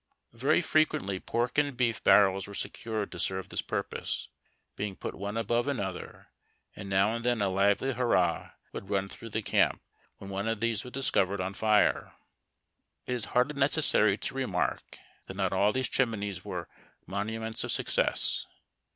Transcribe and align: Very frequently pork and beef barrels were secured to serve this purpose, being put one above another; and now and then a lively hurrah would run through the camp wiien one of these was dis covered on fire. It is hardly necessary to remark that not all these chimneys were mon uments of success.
Very 0.33 0.63
frequently 0.63 1.19
pork 1.19 1.59
and 1.59 1.77
beef 1.77 2.03
barrels 2.03 2.47
were 2.47 2.55
secured 2.55 3.11
to 3.11 3.19
serve 3.19 3.49
this 3.49 3.61
purpose, 3.61 4.29
being 4.75 4.95
put 4.95 5.13
one 5.13 5.37
above 5.37 5.67
another; 5.67 6.29
and 6.75 6.89
now 6.89 7.13
and 7.13 7.23
then 7.23 7.39
a 7.39 7.49
lively 7.49 7.91
hurrah 7.93 8.49
would 8.73 8.89
run 8.89 9.07
through 9.07 9.29
the 9.29 9.43
camp 9.43 9.79
wiien 10.19 10.29
one 10.29 10.47
of 10.47 10.59
these 10.59 10.83
was 10.83 10.93
dis 10.93 11.11
covered 11.11 11.39
on 11.39 11.53
fire. 11.53 12.13
It 13.05 13.13
is 13.13 13.25
hardly 13.25 13.59
necessary 13.59 14.17
to 14.17 14.33
remark 14.33 14.97
that 15.27 15.37
not 15.37 15.53
all 15.53 15.71
these 15.71 15.87
chimneys 15.87 16.43
were 16.43 16.67
mon 17.05 17.27
uments 17.27 17.63
of 17.63 17.71
success. 17.71 18.47